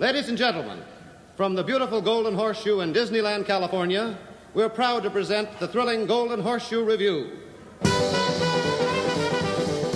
[0.00, 0.80] Ladies and gentlemen,
[1.36, 4.16] from the beautiful Golden Horseshoe in Disneyland, California,
[4.54, 7.32] we're proud to present the thrilling Golden Horseshoe Review.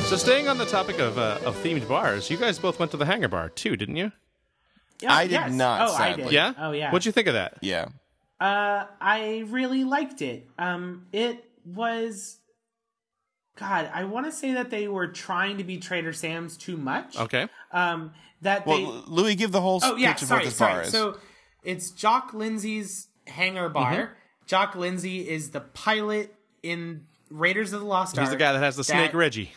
[0.09, 2.97] So, staying on the topic of uh, of themed bars, you guys both went to
[2.97, 4.11] the Hangar Bar too, didn't you?
[5.01, 5.53] Yeah, I did yes.
[5.53, 6.33] not, Oh, I did.
[6.33, 6.55] Yeah.
[6.59, 6.91] Oh, yeah.
[6.91, 7.59] What'd you think of that?
[7.61, 7.87] Yeah.
[8.41, 10.49] Uh, I really liked it.
[10.59, 12.39] Um, it was.
[13.57, 17.17] God, I want to say that they were trying to be Trader Sam's too much.
[17.19, 17.49] Okay.
[17.71, 19.11] Um, that Well, they.
[19.13, 20.73] Louis, give the whole Oh yeah, sorry, what this sorry.
[20.73, 20.91] bar is.
[20.91, 21.19] So
[21.63, 23.93] it's Jock Lindsey's hangar bar.
[23.93, 24.13] Mm-hmm.
[24.47, 28.27] Jock Lindsey is the pilot in Raiders of the Lost Ark.
[28.27, 29.53] He's the guy that has the snake that- Reggie.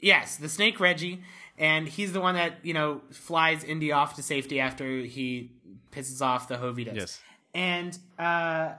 [0.00, 1.22] Yes, the snake Reggie,
[1.58, 5.52] and he's the one that you know flies Indy off to safety after he
[5.92, 6.94] pisses off the Hovitos.
[6.94, 7.20] Yes.
[7.54, 8.70] and uh,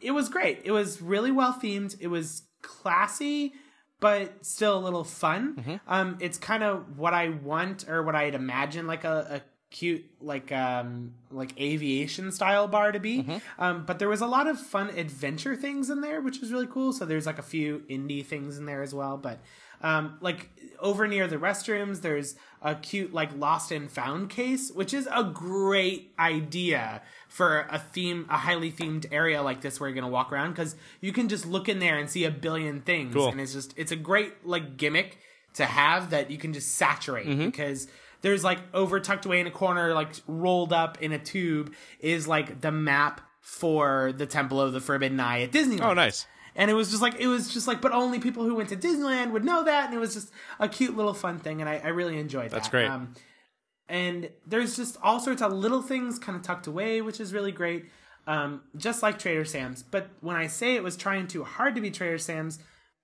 [0.00, 0.60] it was great.
[0.64, 1.96] It was really well themed.
[2.00, 3.54] It was classy,
[4.00, 5.80] but still a little fun.
[5.86, 10.04] Um, it's kind of what I want or what I'd imagine like a, a cute
[10.20, 13.16] like um like aviation style bar to be.
[13.58, 16.68] Um but there was a lot of fun adventure things in there which was really
[16.68, 16.92] cool.
[16.92, 19.40] So there's like a few Indy things in there as well but
[19.82, 24.92] um like over near the restrooms there's a cute like lost and found case which
[24.92, 29.94] is a great idea for a theme a highly themed area like this where you're
[29.94, 33.14] gonna walk around because you can just look in there and see a billion things
[33.14, 33.28] Cool.
[33.28, 35.18] and it's just it's a great like gimmick
[35.54, 37.88] to have that you can just saturate because
[38.20, 42.28] there's like over tucked away in a corner like rolled up in a tube is
[42.28, 46.26] like the map for the temple of the forbidden eye at disneyland Oh, nice.
[46.56, 48.76] And it was just like it was just like but only people who went to
[48.76, 51.80] disneyland would know that and it was just a cute little fun thing and i,
[51.84, 52.56] I really enjoyed that.
[52.56, 52.88] That's great.
[52.88, 53.14] um,
[53.88, 57.52] and there's just all sorts of little things kind of tucked away which is really
[57.52, 57.86] great
[58.28, 59.84] um, just like trader sam's.
[59.84, 62.58] But when i say it was trying too hard to be trader sam's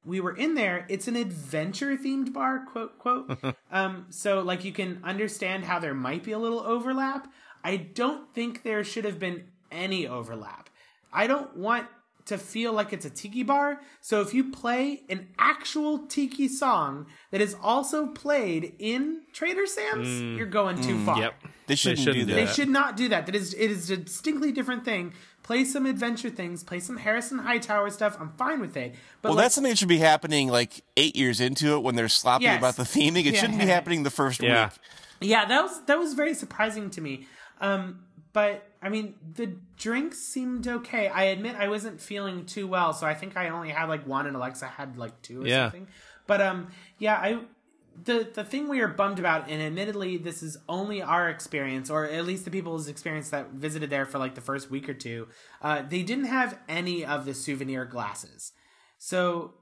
[0.04, 0.84] we were in there.
[0.88, 3.38] It's an adventure themed bar quote quote.
[3.70, 7.32] Um, so like you can understand how there might be a little overlap.
[7.64, 10.68] I don't think there should have been any overlap.
[11.10, 11.86] I don't want
[12.26, 17.06] to feel like it's a tiki bar so if you play an actual tiki song
[17.30, 21.34] that is also played in trader sam's you're going too far Yep.
[21.66, 22.46] they shouldn't, shouldn't do do that.
[22.46, 23.26] they should not do that.
[23.26, 25.12] That is, it is a distinctly different thing.
[25.42, 26.62] Play some adventure things.
[26.62, 28.16] Play some Harrison Hightower stuff.
[28.20, 28.94] I'm fine with it.
[29.22, 31.94] But well, like, that's something that should be happening like eight years into it when
[31.96, 32.58] they're sloppy Yes.
[32.58, 33.26] about the theming.
[33.26, 33.40] It Yeah.
[33.40, 34.66] shouldn't be happening the first Yeah.
[35.20, 35.30] week.
[35.30, 37.26] yeah, that was that was very surprising to me.
[37.60, 38.00] Um,
[38.32, 41.08] but I mean, the drinks seemed okay.
[41.08, 44.26] I admit I wasn't feeling too well, so I think I only had like one,
[44.26, 45.64] and Alexa had like two or Yeah.
[45.64, 45.86] something.
[46.26, 47.40] But um, yeah, I
[48.04, 52.06] the the thing we are bummed about, and admittedly, this is only our experience, or
[52.06, 55.28] at least the people's experience that visited there for like the first week or two.
[55.60, 58.52] Uh, they didn't have any of the souvenir glasses,
[58.98, 59.54] so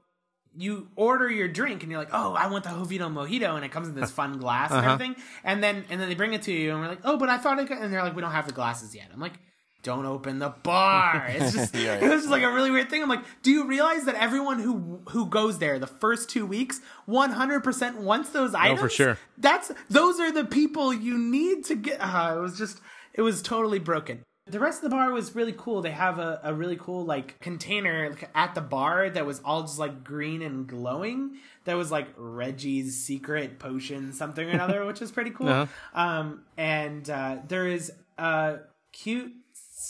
[0.57, 3.71] you order your drink and you're like, oh, I want the Jovito Mojito, and it
[3.71, 6.53] comes in this fun glass and everything, and then and then they bring it to
[6.53, 8.33] you, and we're like, oh, but I thought it, got-" and they're like, we don't
[8.33, 9.09] have the glasses yet.
[9.13, 9.35] I'm like.
[9.83, 11.27] Don't open the bar.
[11.31, 13.03] It's just Yeah, it was just like a really weird thing.
[13.03, 16.83] I'm like, do you realize that everyone who who goes there the first two weeks,
[17.07, 18.79] 100 percent wants those items?
[18.79, 19.19] for sure.
[19.39, 21.97] That's those are the people you need to get.
[21.99, 22.79] Uh, it was just
[23.15, 24.23] it was totally broken.
[24.51, 25.83] The rest of the bar was really cool.
[25.83, 29.79] They have a, a really cool like container at the bar that was all just
[29.79, 31.37] like green and glowing.
[31.65, 35.49] That was like Reggie's secret potion, something or another, which is pretty cool.
[35.49, 35.67] Uh-huh.
[36.01, 38.59] Um, and uh, there is a
[38.93, 39.33] cute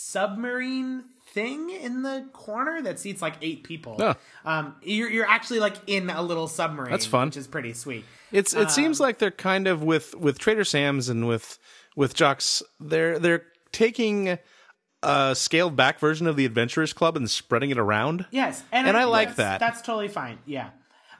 [0.05, 4.15] submarine thing in the corner that seats like eight people.
[4.43, 6.91] Um, you're you're actually like in a little submarine.
[6.91, 7.29] That's fun.
[7.29, 8.03] which is pretty sweet.
[8.31, 11.57] It's it seems Um, like they're kind of with with Trader Sam's and with
[11.95, 12.61] with Jocks.
[12.79, 14.37] They're they're taking
[15.03, 18.25] a scaled back version of the Adventurers Club and spreading it around.
[18.31, 19.59] Yes, and, And I think like that's, that.
[19.59, 20.39] That's totally fine.
[20.45, 20.69] Yeah,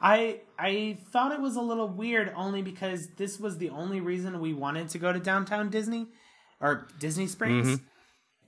[0.02, 4.40] I I thought it was a little weird only because this was the only reason
[4.40, 6.08] we wanted to go to downtown Disney
[6.60, 7.68] or Disney Springs.
[7.68, 7.86] Mm-hmm.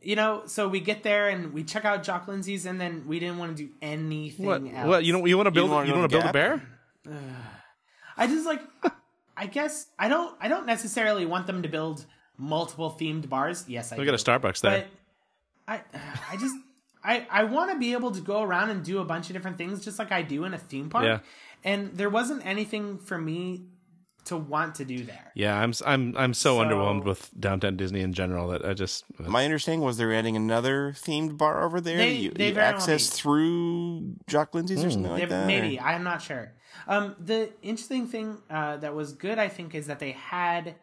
[0.01, 3.19] You know, so we get there and we check out Jock Lindsey's, and then we
[3.19, 4.61] didn't want to do anything What?
[4.61, 4.87] else.
[4.87, 5.05] What?
[5.05, 6.61] You don't you want to build wanna you want to to build a bear?
[8.17, 8.61] I just like.
[9.35, 10.35] I guess I don't.
[10.39, 12.05] I don't necessarily want them to build
[12.37, 13.65] multiple themed bars.
[13.67, 14.11] Yes, I We do.
[14.11, 14.85] got a Starbucks there.
[15.67, 15.99] But I,
[16.31, 16.55] I just,
[17.03, 19.57] I, I want to be able to go around and do a bunch of different
[19.57, 21.05] things, just like I do in a theme park.
[21.05, 21.19] Yeah.
[21.63, 23.65] And there wasn't anything for me
[24.25, 25.31] to want to do there.
[25.35, 29.03] yeah, I'm I'm, I'm so, So- underwhelmed with downtown Disney in general that I just
[29.19, 31.97] My understanding was they're adding another themed bar over there.
[31.97, 35.45] They- you, they you very well access through Jock Lindsey's or something like that.
[35.45, 36.53] maybe or- I'm not sure.
[36.87, 40.75] Um, the interesting thing uh, that was good, I think, is that they had,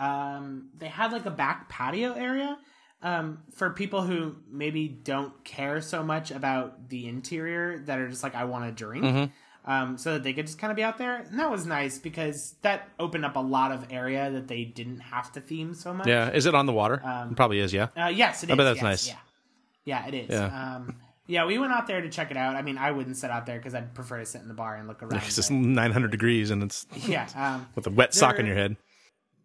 [0.00, 2.58] um, they had like a back patio area.
[3.02, 8.22] Um, for people who maybe don't care so much about the interior that are just
[8.22, 9.30] like I want to drink.
[9.66, 11.16] um, so that they could just kind of be out there.
[11.16, 15.00] And that was nice because that opened up a lot of area that they didn't
[15.00, 16.06] have to theme so much.
[16.06, 16.94] Yeah, is it on the water?
[16.94, 17.74] it probably is.
[17.74, 17.88] Yeah.
[17.94, 18.52] Uh, yes, it is.
[18.54, 19.08] I bet that's yes, nice.
[19.08, 19.16] Yeah,
[19.84, 20.30] yeah, it is.
[20.30, 20.76] Yeah.
[20.76, 22.56] Um, yeah, we went out there to check it out.
[22.56, 24.76] I mean, I wouldn't sit out there because I'd prefer to sit in the bar
[24.76, 25.14] and look around.
[25.26, 28.54] It's just but- 900 degrees and it's yeah, um, with a wet sock in There-
[28.54, 28.76] your head.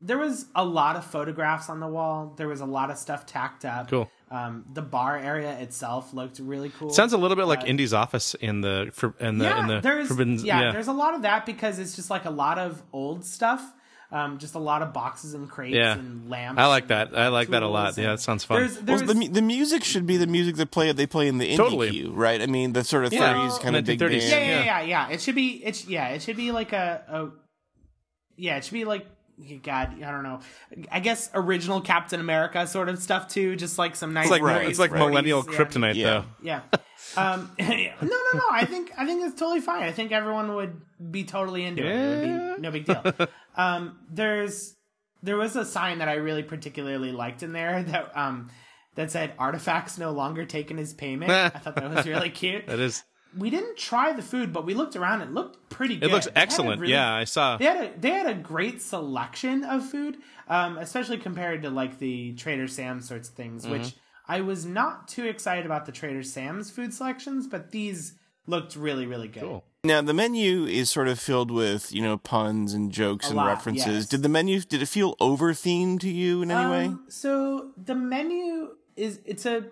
[0.01, 2.34] There was a lot of photographs on the wall.
[2.38, 3.90] There was a lot of stuff tacked up.
[3.90, 4.10] Cool.
[4.31, 6.92] Um, the bar area itself looked really cool.
[6.92, 9.81] Sounds a little bit like Indy's office in the for- in the yeah, in the
[9.81, 10.40] there's Forbidden.
[10.40, 13.25] yeah, Yeah, there's a lot of that because it's just like a lot of old
[13.25, 13.62] stuff.
[14.12, 15.94] Um, just a lot of boxes and crates Yeah.
[15.94, 16.60] and lamps.
[16.60, 17.16] I like that.
[17.16, 17.95] I like that a lot.
[17.98, 18.62] Yeah, and- that sounds fun.
[18.62, 21.45] There's, Well, the, the music should be the music that play they play in the
[21.45, 21.92] Indy Totally.
[21.92, 22.42] queue, right?
[22.42, 23.34] I mean, the sort of Yeah.
[23.34, 24.30] 30s kind of big 1930s.
[24.31, 24.31] band.
[24.31, 24.63] yeah, yeah, Yeah.
[24.63, 25.10] yeah, yeah.
[25.13, 25.62] It should be.
[25.63, 26.07] It's yeah.
[26.10, 27.28] It should be like a, a
[28.36, 28.57] yeah.
[28.57, 29.06] It should be like
[29.63, 30.03] God.
[30.03, 30.39] I don't know.
[30.91, 33.56] I guess original Captain America sort of stuff too.
[33.56, 34.25] Just like some nice.
[34.25, 35.00] it's like Right, it's like right.
[35.00, 35.57] millennial yeah.
[35.57, 36.06] kryptonite Yeah.
[36.09, 36.25] though.
[36.41, 36.62] Yeah.
[37.15, 37.68] Um, no,
[38.01, 38.41] no, no.
[38.51, 39.83] I think I think it's totally fine.
[39.83, 40.81] I think everyone would
[41.12, 41.95] be totally into it.
[41.95, 43.27] It would be no big deal.
[43.56, 44.75] Um, there's
[45.24, 48.50] there was a sign that I really particularly liked in there that um
[48.95, 51.31] that said artifacts no longer taken as payment.
[51.31, 52.68] I thought that was really cute.
[52.68, 53.03] That is.
[53.38, 55.22] We didn't try the food, but we looked around.
[55.22, 56.10] It looked pretty good.
[56.10, 56.81] It looks They had a excellent.
[56.81, 57.58] really- yeah, I saw.
[57.58, 60.18] They had a they had a great selection of food,
[60.48, 63.72] um, especially compared to like the Trader Sam's sorts of things, Mm-hmm.
[63.74, 63.96] which
[64.28, 68.14] I was not too excited about the Trader Sam's food selections, but these
[68.48, 69.44] looked really really good.
[69.44, 69.64] Cool.
[69.84, 73.38] Now the menu is sort of filled with you know puns and jokes A and
[73.38, 73.86] lot, references.
[73.88, 74.06] yes.
[74.08, 76.86] Did the menu did it feel over themed to you in any way?
[76.88, 79.66] Um, so the menu is it's a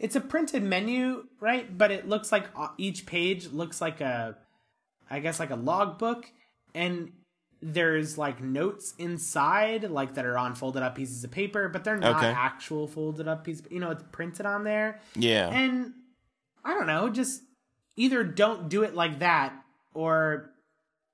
[0.00, 1.76] it's a printed menu, right?
[1.78, 4.36] But it looks like uh, each page looks like a
[5.08, 6.30] I guess like a logbook
[6.74, 7.12] and
[7.62, 11.98] there's like notes inside like that are on folded up pieces of paper, but they're
[11.98, 12.32] not Okay.
[12.34, 13.66] actual folded up pieces.
[13.70, 15.00] You know, it's printed on there.
[15.14, 15.50] Yeah.
[15.50, 15.92] And
[16.64, 17.42] I don't know, just
[17.96, 19.52] either don't do it like that
[19.92, 20.50] or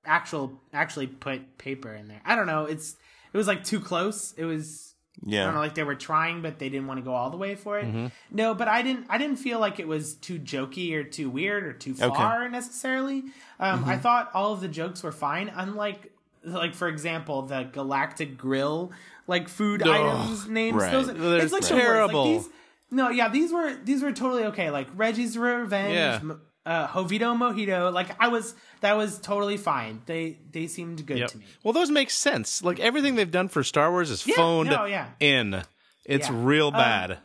[0.05, 2.21] actual actually put paper in there.
[2.23, 2.63] I don't know.
[2.63, 2.95] It's
[3.33, 4.33] it was like too close.
[4.37, 4.93] It was
[5.25, 5.45] I yeah.
[5.45, 7.55] don't know, like they were trying, but they didn't want to go all the way
[7.55, 8.11] for it.
[8.31, 9.07] No, but I didn't.
[9.09, 13.23] I didn't feel like it was too jokey or too weird or too far necessarily.
[13.59, 15.51] Um, I thought all of the jokes were fine.
[15.53, 16.11] Unlike,
[16.43, 18.91] like for example, the Galactic Grill
[19.25, 20.77] like food items names.
[20.81, 20.91] right.
[20.91, 21.71] Those, it's like worst.
[21.71, 22.23] Like, terrible.
[22.25, 22.49] these-
[22.89, 24.69] no, yeah, these were these were totally okay.
[24.71, 26.15] Like Reggie's Revenge, Yeah.
[26.21, 27.91] m- uh, Jovito Mojito.
[27.93, 30.01] Like I was, that was totally fine.
[30.05, 31.29] They they seemed good Yep.
[31.31, 31.45] to me.
[31.63, 32.61] Well, those make sense.
[32.61, 35.07] Like everything they've done for Star Wars is Yeah, phoned no, yeah.
[35.19, 35.63] in.
[36.05, 36.35] It's Yeah.
[36.37, 37.17] real Um, bad.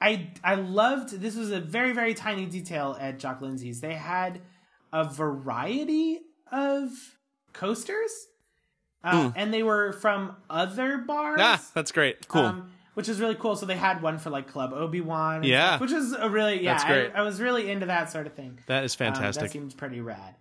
[0.00, 3.80] I I loved this was a very very tiny detail at Jock Lindsey's.
[3.80, 4.40] They had
[4.92, 6.20] a variety
[6.52, 6.90] of
[7.52, 8.10] coasters,
[9.02, 11.40] uh, and they were from other bars.
[11.42, 12.28] ah, that's great.
[12.28, 12.42] Cool.
[12.42, 13.54] Um, which is really cool.
[13.56, 15.78] So they had one for like Club Obi Wan, Yeah.
[15.78, 16.72] which is a really yeah.
[16.74, 17.12] That's great.
[17.14, 18.58] I, I was really into that sort of thing.
[18.66, 19.42] that is Um, fantastic.
[19.44, 20.34] that seems pretty rad.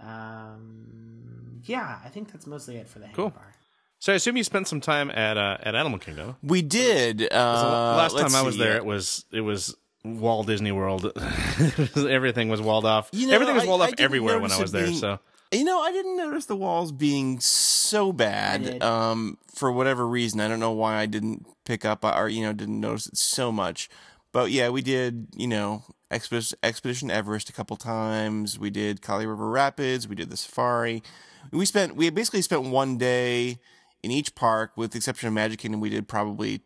[0.00, 3.30] Um, yeah, I think that's mostly it for the Cool.
[3.30, 3.54] Bar.
[3.98, 6.36] so I assume you spent some time at uh, at Animal Kingdom.
[6.42, 7.22] We did.
[7.32, 11.12] Uh, Last time I was see, there, it was it was Walt Disney World.
[11.96, 13.08] Everything was walled off.
[13.12, 14.86] You know, Everything was walled I off didn't everywhere when I was there.
[14.86, 15.20] being- So
[15.52, 18.82] You know, I didn't notice the walls being so bad.
[18.82, 22.52] Um, for whatever reason, I don't know why I didn't pick up or you know
[22.54, 23.90] didn't notice it so much.
[24.32, 25.28] But yeah, we did.
[25.36, 28.58] You know, Expedition, Expedition Everest a couple times.
[28.58, 30.08] We did Kali River Rapids.
[30.08, 31.02] We did the safari.
[31.50, 33.58] We spent we basically spent one day
[34.02, 35.80] in each park, with the exception of Magic Kingdom.
[35.80, 36.62] We did probably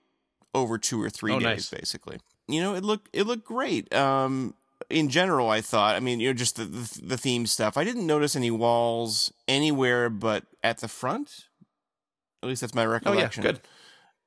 [0.54, 1.70] over two or three Oh, days, nice.
[1.70, 2.18] basically.
[2.46, 3.92] You know, it looked it looked great.
[3.92, 4.54] Um,
[4.90, 5.96] in general, I thought.
[5.96, 7.76] I mean, you know, just the, the the theme stuff.
[7.76, 11.46] I didn't notice any walls anywhere but at the front.
[12.42, 13.12] At least that's my recollection.
[13.12, 13.42] oh yeah, recollection.
[13.42, 13.60] good.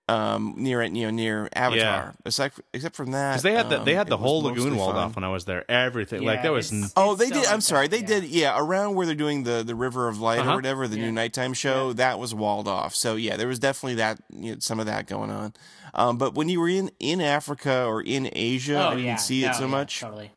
[0.08, 1.78] Um, near you know near Avatar.
[1.78, 2.12] Yeah.
[2.25, 4.96] Except except from that, Because they had the they um, had the whole lagoon walled
[4.96, 5.04] fine.
[5.04, 5.70] off when I was there.
[5.70, 6.72] Everything like Yeah, that was.
[6.74, 7.51] it's- Oh, it's they still did.
[7.51, 7.88] I'm sorry.
[7.88, 8.20] that, They yeah.
[8.22, 8.24] did.
[8.32, 10.54] Yeah, around where they're doing the the River of Light Uh-huh.
[10.54, 11.06] or whatever, the Yeah.
[11.06, 11.94] new nighttime show.
[11.94, 12.96] That was walled off.
[12.96, 15.54] So yeah, there was definitely that you know, some of that going on.
[15.94, 19.16] Um, but when you were in in Africa or in Asia, I Oh didn't yeah,
[19.18, 20.00] see no, it so yeah, much.
[20.00, 20.32] Totally.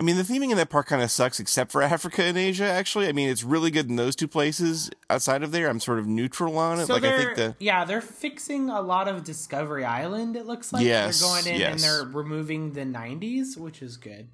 [0.00, 2.64] I mean, the theming in that park kind of sucks, except for Africa and Asia.
[2.64, 4.88] Actually, I mean, it's really good in those two places.
[5.10, 6.86] Outside of there, I'm sort of neutral on it.
[6.86, 10.36] So like I think the yeah they're fixing a lot of Discovery Island.
[10.36, 11.82] It looks like Yes, they're going in and yes.
[11.82, 14.28] they're removing the '90s, which is good.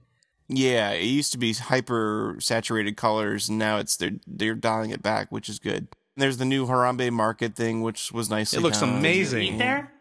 [0.46, 5.02] yeah, it used to be hyper saturated colors, and now it's they're they're dialing it
[5.02, 5.88] back, which is good.
[6.14, 8.54] And There's the new Harambe Market thing, which was nice.
[8.54, 9.54] It looks amazing.
[9.54, 9.92] Eat there?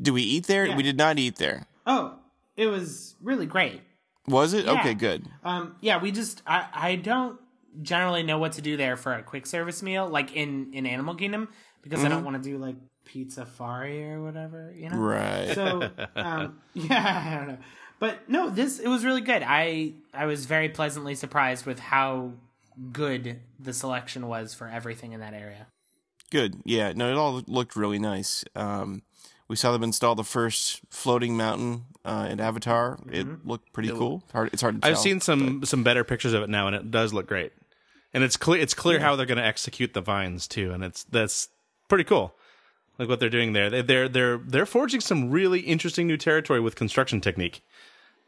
[0.00, 0.66] Do we eat there?
[0.66, 0.76] Yeah.
[0.76, 1.66] We did not eat there.
[1.86, 2.20] Oh,
[2.56, 3.80] it was really great.
[4.28, 4.66] Was it?
[4.66, 4.80] Yeah.
[4.80, 5.26] Okay, good.
[5.44, 7.38] Um, yeah, we just I I don't
[7.82, 11.14] generally know what to do there for a quick service meal, like in in Animal
[11.14, 11.48] Kingdom,
[11.82, 14.96] because I don't want to do like Pizzafari or whatever, you know.
[14.96, 15.54] Right.
[15.54, 17.58] So um, yeah, I don't know,
[17.98, 19.42] but no, this it was really good.
[19.46, 22.32] I I was very pleasantly surprised with how
[22.92, 25.66] good the selection was for everything in that area.
[26.30, 26.56] Good.
[26.64, 26.92] Yeah.
[26.94, 28.44] No, it all looked really nice.
[28.54, 29.02] Um,
[29.48, 32.98] we saw them install the first floating mountain uh, in Avatar.
[33.10, 34.22] It looked pretty cool.
[34.32, 34.90] Hard, it's hard to tell.
[34.90, 37.52] I've seen some some better pictures of it now, and it does look great.
[38.12, 41.04] And it's clear it's clear how they're going to execute the vines too, and it's
[41.04, 41.48] that's
[41.88, 42.34] pretty cool.
[42.98, 46.60] Like what they're doing there, they, they're they're they're forging some really interesting new territory
[46.60, 47.62] with construction technique,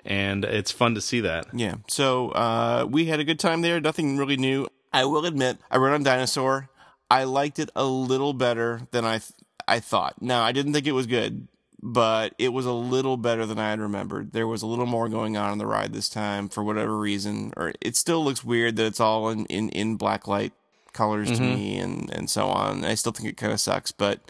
[0.05, 1.47] and it's fun to see that.
[1.55, 1.77] Yeah.
[1.89, 3.81] So uh, we had a good time there.
[3.81, 4.69] Nothing really new.
[4.93, 6.69] I will admit, I rode on Dinosaur.
[7.11, 9.33] I liked it a little better than I th-
[9.67, 10.21] I thought.
[10.23, 11.49] Now, I didn't think it was good,
[11.83, 14.33] but it was a little better than I had remembered.
[14.33, 17.53] There was a little more going on in the ride this time for whatever reason.
[17.57, 20.53] Or it still looks weird that it's all in in, in black light
[20.93, 22.85] colors to me and and so on.
[22.85, 24.21] I still think it kind of sucks, but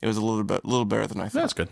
[0.00, 1.40] it was a little bit a little better than I thought.
[1.40, 1.68] That's good.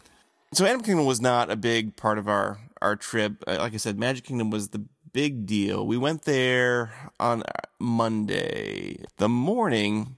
[0.52, 3.42] So Animal Kingdom was not a big part of our our trip.
[3.46, 5.87] Uh, Like I said, Magic Kingdom was the big deal.
[5.87, 7.42] We went there on
[7.78, 8.99] Monday.
[9.16, 10.16] The morning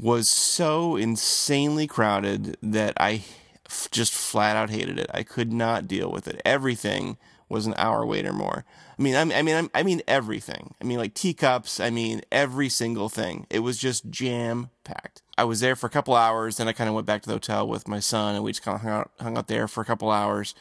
[0.00, 3.22] was so insanely crowded that I
[3.66, 5.10] f- just flat out hated it.
[5.12, 6.40] I could not deal with it.
[6.44, 7.16] Everything
[7.48, 8.64] was an hour wait or more.
[8.98, 10.74] I mean, I mean, I mean, I mean everything.
[10.80, 11.80] I mean, like teacups.
[11.80, 13.46] I mean, every single thing.
[13.48, 15.22] It was just jam packed.
[15.38, 17.34] I was there for a couple hours, then I kind of went back to the
[17.34, 19.80] hotel with my son, and we just kind of hung out, hung out there for
[19.80, 20.54] a couple hours.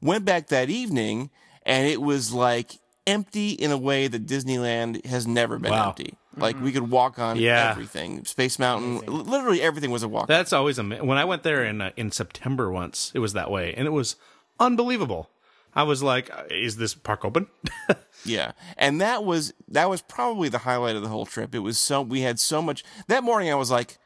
[0.00, 1.30] Went back that evening,
[1.64, 5.88] and it was like empty in a way that Disneyland has never been Wow.
[5.90, 6.16] empty.
[6.36, 7.70] Like we could walk on Yeah.
[7.70, 8.24] everything.
[8.24, 10.26] Space Mountain, li- literally everything was a walk.
[10.28, 13.10] That's always a when I went there in uh, in September once.
[13.14, 14.16] It was that way, and it was
[14.60, 15.30] unbelievable.
[15.74, 17.46] I was like, uh, "Is this park open?"
[18.26, 18.52] Yeah.
[18.78, 21.54] And that was that was probably the highlight of the whole trip.
[21.54, 23.98] It was so we had so much that morning I was like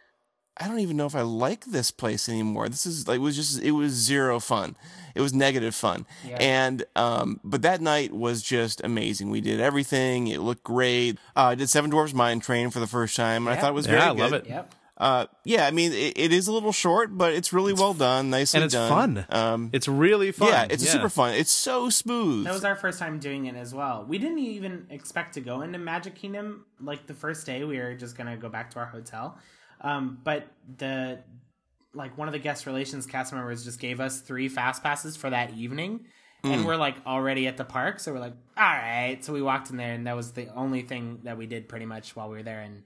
[0.61, 2.69] I don't even know if I like this place anymore.
[2.69, 4.77] This is like it was just it was zero fun.
[5.15, 6.07] It was negative fun.
[6.39, 9.31] And um but that night was just amazing.
[9.31, 10.29] We did everything.
[10.29, 11.19] It looked great.
[11.37, 13.75] Uh, I did Seven Dwarfs Mine Train for the first time and I thought it
[13.75, 14.21] was very yeah, I good.
[14.21, 14.47] love it.
[14.47, 14.75] Yep.
[14.97, 18.31] Uh yeah, I mean it, it is a little short, but it's really well done,
[18.31, 18.91] nicely and it's done.
[18.91, 19.27] fun.
[19.31, 20.49] Um it's really fun.
[20.49, 21.35] yeah, it's super fun.
[21.35, 22.47] It's so smooth.
[22.47, 24.05] That was our first time doing it as well.
[24.09, 27.63] We didn't even expect to go into Magic Kingdom like the first day.
[27.63, 29.39] We were just gonna go back to our hotel.
[29.81, 30.47] Um, but
[30.79, 31.21] the
[31.95, 35.31] like one of the guest relations cast members just gave us three fast passes for
[35.31, 36.07] that evening.
[36.45, 39.19] And we're like already at the park, so we're like, all right.
[39.23, 41.85] So we walked in there, and that was the only thing that we did pretty
[41.85, 42.85] much while we were there, and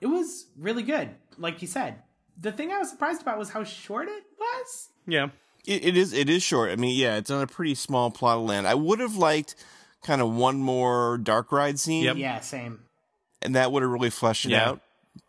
[0.00, 1.10] it was really good.
[1.36, 1.96] Like you said,
[2.40, 4.88] the thing I was surprised about was how short it was.
[5.06, 5.28] yeah.
[5.66, 6.12] It, it is.
[6.12, 6.70] It is short.
[6.70, 8.68] I mean, yeah, it's on a pretty small plot of land.
[8.68, 9.56] I would have liked
[10.04, 12.16] kind of one more dark ride scene, Yep.
[12.18, 12.80] Yeah, same.
[13.42, 14.68] and that would have really fleshed it Yeah.
[14.70, 14.80] out.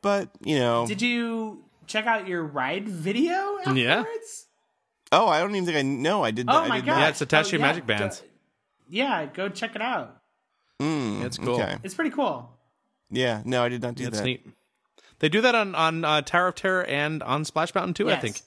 [0.02, 3.78] But you know, Did you check out your ride video afterwards?
[3.78, 4.04] Yeah.
[5.12, 6.24] oh, I don't even think I know.
[6.24, 6.48] I did.
[6.50, 7.00] Oh I my did god!
[7.00, 8.20] Yeah, it's attached Oh, to your yeah, magic bands.
[8.22, 8.28] go-
[8.90, 10.22] yeah, go check it out.
[10.82, 11.56] Mm, It's cool.
[11.56, 11.78] Okay.
[11.84, 12.52] It's pretty cool.
[13.10, 13.42] Yeah.
[13.46, 14.26] No, I did not do That's that.
[14.26, 14.46] neat.
[15.20, 18.08] They do that on on uh, Tower of Terror and on Splash Mountain too.
[18.10, 18.22] I Yes.
[18.22, 18.42] think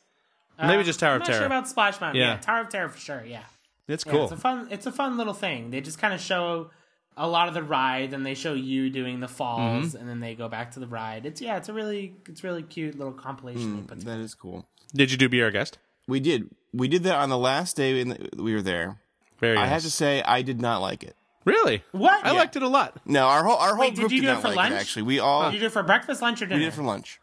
[0.60, 1.38] maybe Um, just Tower I'm of not Terror.
[1.40, 2.20] sure about Splash Mountain.
[2.20, 2.32] Yeah.
[2.34, 2.36] Yeah.
[2.40, 3.24] Tower of Terror for sure.
[3.26, 3.40] Yeah.
[3.88, 4.24] it's Yeah, cool.
[4.24, 4.68] It's a fun.
[4.70, 5.70] It's a fun little thing.
[5.70, 6.70] They just kind of show
[7.18, 9.96] a lot of the ride, and they show you doing the falls, Mm-hmm.
[9.98, 11.26] and then they go back to the ride.
[11.26, 11.56] It's yeah.
[11.58, 13.76] It's a really it's really cute little compilation.
[13.76, 14.16] they put together.
[14.18, 14.66] That is cool.
[14.94, 15.78] Did you do Be Our Guest?
[16.06, 16.48] We did.
[16.72, 19.00] We did that on the last day in the, we were there.
[19.40, 19.56] Very.
[19.56, 19.70] I nice.
[19.70, 21.14] have to say, I did not like it.
[21.44, 21.82] Really?
[21.92, 22.24] What?
[22.24, 22.38] I Yeah.
[22.38, 22.98] liked it a lot.
[23.06, 24.56] No, our whole our whole Wait, did group you did do it not for like
[24.56, 24.72] lunch?
[24.74, 24.76] it.
[24.80, 26.58] Actually, we all Did you do it for breakfast, lunch, or dinner?
[26.58, 27.20] we did it for lunch.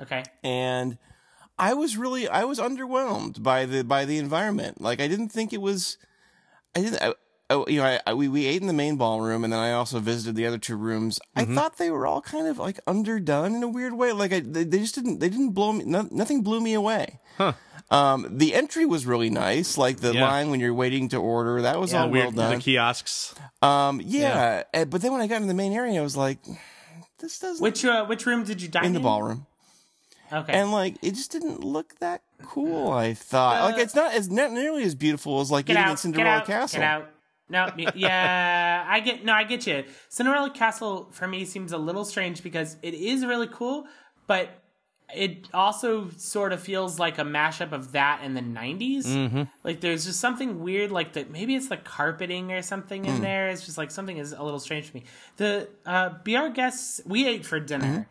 [0.00, 0.22] okay.
[0.42, 0.98] and
[1.58, 4.80] I was really I was underwhelmed by the by the environment.
[4.80, 5.98] Like I didn't think it was.
[6.76, 7.02] I didn't.
[7.02, 7.14] I,
[7.50, 9.72] I, you know, I, I, we we ate in the main ballroom, and then I
[9.72, 11.18] also visited the other two rooms.
[11.34, 14.12] I thought they were all kind of like underdone in a weird way.
[14.12, 15.20] Like I, they, they just didn't.
[15.20, 15.84] They didn't blow me.
[15.86, 17.20] No, nothing blew me away.
[17.38, 17.52] Huh.
[17.90, 19.78] Um, the entry was really nice.
[19.78, 20.28] Like the Yeah.
[20.28, 22.34] line when you're waiting to order, that was Yeah, all Weird.
[22.34, 23.34] well The kiosks.
[23.62, 26.38] Um, yeah, eh, but then when I got in the main area, I was like,
[27.18, 29.46] this doesn't Which uh, which room did you dine in the ballroom.
[30.30, 30.52] Okay.
[30.52, 32.90] and like it just didn't look that cool.
[32.92, 35.92] I thought like it's not as not nearly as beautiful as like get eating out,
[35.92, 36.80] at Cinderella get out, Castle.
[36.80, 37.10] Get out.
[37.50, 39.84] No, yeah, I get no, I get you.
[40.08, 43.86] Cinderella Castle for me seems a little strange because it is really cool,
[44.26, 44.50] but
[45.14, 49.06] it also sort of feels like a mashup of that and the 90s.
[49.06, 49.42] Mm-hmm.
[49.64, 53.08] Like there's just something weird, like the maybe it's the carpeting or something Mm.
[53.16, 53.48] in there.
[53.48, 55.04] It's just like something is a little strange to me.
[55.38, 57.00] The uh, be our guests.
[57.06, 58.02] We ate for dinner, Mm-hmm.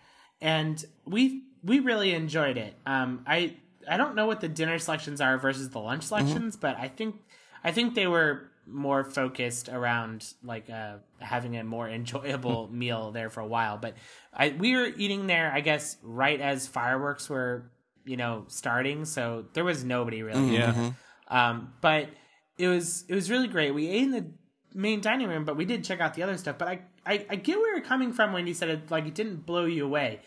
[0.41, 2.74] and we we really enjoyed it.
[2.88, 3.53] Um, I
[3.88, 6.08] I don't know what the dinner selections are versus the lunch Mm-hmm.
[6.08, 7.22] selections, but I think
[7.63, 13.30] I think they were more focused around like uh, having a more enjoyable meal there
[13.30, 13.78] for a while.
[13.78, 13.96] But
[14.34, 17.72] I we were eating there, I guess, right as fireworks were
[18.06, 20.56] you know starting, so there was nobody really.
[20.56, 20.72] Yeah.
[20.72, 20.96] there.
[21.30, 22.10] Um, but
[22.58, 23.72] it was it was really great.
[23.72, 24.26] We ate in the
[24.74, 26.58] main dining room, but we did check out the other stuff.
[26.58, 29.16] But I I, I get where you're coming from when you said it like it
[29.16, 30.22] didn't blow you away.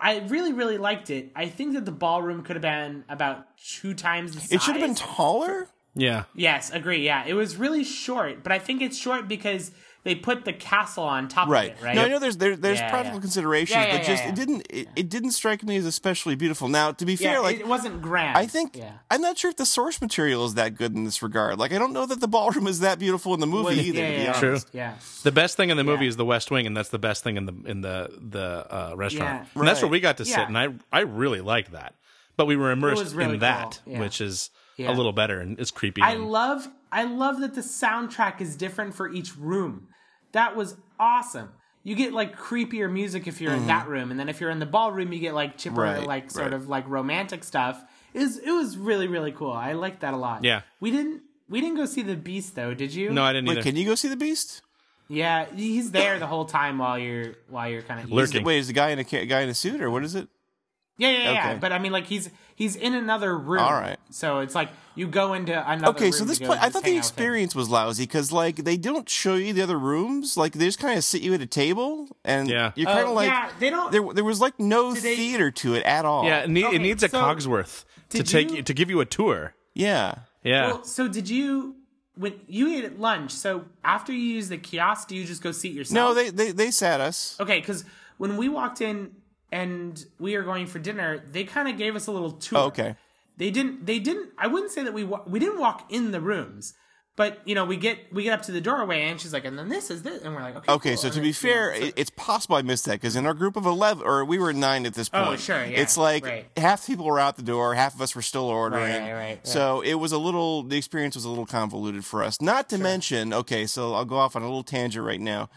[0.00, 1.32] I really, really liked it.
[1.34, 4.52] I think that the ballroom could have been about two times the size.
[4.52, 5.68] It should have been taller.
[5.98, 6.24] Yeah.
[6.34, 7.04] Yes, agree.
[7.04, 9.70] Yeah, it was really short, but I think it's short because
[10.04, 11.72] they put the castle on top Right.
[11.72, 11.94] of it, right?
[11.96, 13.22] No, I know there's there, there's Yeah, practical yeah.
[13.22, 16.34] considerations, Yeah, yeah, but just yeah, it didn't it, it didn't strike me as especially
[16.36, 16.68] beautiful.
[16.68, 18.38] Now, to be yeah, fair, like it wasn't grand.
[18.38, 18.92] I think Yeah.
[19.10, 21.58] I'm not sure if the source material is that good in this regard.
[21.58, 23.98] Like I don't know that the ballroom is that beautiful in the movie Was- either.
[24.00, 24.40] yeah, to be yeah, honest.
[24.68, 24.78] True.
[24.78, 24.94] Yeah.
[25.24, 26.10] The best thing in the movie Yeah.
[26.10, 28.92] is the West Wing, and that's the best thing in the in the the uh,
[28.96, 29.46] restaurant.
[29.54, 29.60] Yeah.
[29.60, 30.46] And that's where we got to sit, Yeah.
[30.46, 31.94] and I I really liked that.
[32.36, 33.94] But we were immersed really in that, cool.
[33.94, 34.00] Yeah.
[34.00, 34.90] which is Yeah.
[34.90, 36.00] a little better and it's creepy.
[36.02, 39.88] I and- love I love that the soundtrack is different for each room.
[40.32, 41.50] That was awesome.
[41.84, 44.58] You get like creepier music if you're in that room, and then if you're in
[44.58, 45.98] the ballroom, you get like chipper, Mm-hmm.
[46.00, 46.52] Right, like sort right.
[46.54, 47.82] of like romantic stuff.
[48.14, 49.52] It was, it was really really cool.
[49.52, 50.44] I liked that a lot.
[50.44, 50.62] Yeah.
[50.80, 53.10] we didn't we didn't go see the Beast though, did you?
[53.10, 53.62] no, I didn't Wait, either.
[53.62, 54.62] can you go see the Beast?
[55.08, 58.40] Yeah, he's there the whole time while you're while you're kind of Lurking.
[58.42, 60.28] Is wait, is the guy in a guy in a suit or what is it?
[60.98, 61.50] Yeah, yeah, yeah.
[61.50, 61.58] Okay.
[61.60, 63.60] But I mean, like he's he's in another room.
[63.62, 63.96] All right.
[64.10, 65.86] So it's like you go into another.
[65.86, 65.96] Room.
[65.96, 66.98] Okay, so this to place, I thought the out with him.
[66.98, 70.36] experience was lousy because like they don't show you the other rooms.
[70.36, 72.72] Like they just kind of sit you at a table and Yeah.
[72.74, 75.50] you're kind of Oh, like yeah, they don't- There, there was like no they- theater
[75.52, 76.24] to it at all.
[76.24, 79.00] yeah, it, need, it needs a so Cogsworth to take you- you, to give you
[79.00, 79.54] a tour.
[79.74, 80.14] yeah.
[80.42, 80.66] Yeah.
[80.68, 81.76] Well, so did you
[82.16, 83.30] when you ate at lunch?
[83.32, 85.94] So after you use the kiosk, do you just go seat yourself?
[85.94, 87.36] No, they, they they sat us.
[87.38, 87.84] Okay, because
[88.16, 89.12] when we walked in
[89.50, 92.58] and we are going for dinner, they kind of gave us a little tour.
[92.58, 92.96] Oh, okay.
[93.36, 93.86] They didn't.
[93.86, 94.30] They didn't.
[94.36, 96.74] I wouldn't say that we wa- we didn't walk in the rooms,
[97.14, 99.56] but you know we get we get up to the doorway and she's like, and
[99.56, 100.72] then this is this, and we're like, okay.
[100.72, 100.98] Okay, cool.
[100.98, 103.64] so to be fair, so- it's possible I missed that because in our group of
[103.64, 105.34] eleven, or we were nine at this oh, point.
[105.34, 106.46] Oh, sure, yeah, It's like right.
[106.56, 108.82] half the people were out the door, half of us were still ordering.
[108.82, 110.64] Right, right, right, So it was a little.
[110.64, 112.42] The experience was a little convoluted for us.
[112.42, 115.48] Not to mention, okay, so I'll go off on a little tangent right now.